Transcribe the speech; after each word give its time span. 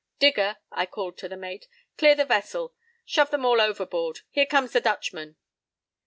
p> 0.19 0.29
"Digger!" 0.31 0.57
I 0.71 0.87
called 0.87 1.19
to 1.19 1.29
the 1.29 1.37
mate. 1.37 1.67
"Clear 1.95 2.15
the 2.15 2.25
vessel! 2.25 2.73
Shove 3.05 3.29
them 3.29 3.45
all 3.45 3.61
overboard! 3.61 4.21
Here 4.31 4.47
comes 4.47 4.73
the 4.73 4.81
Dutchman!" 4.81 5.35